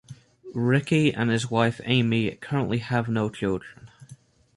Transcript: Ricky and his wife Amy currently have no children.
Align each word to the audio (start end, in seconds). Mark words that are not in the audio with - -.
Ricky 0.55 1.13
and 1.13 1.29
his 1.29 1.51
wife 1.51 1.79
Amy 1.85 2.31
currently 2.31 2.79
have 2.79 3.07
no 3.07 3.29
children. 3.29 3.91